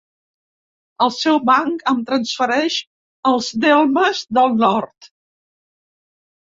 El 1.05 1.11
seu 1.17 1.37
banc 1.49 1.85
em 1.93 2.01
transfereix 2.09 2.79
els 3.35 3.53
delmes 3.67 4.27
del 4.41 4.61
nord. 4.67 5.13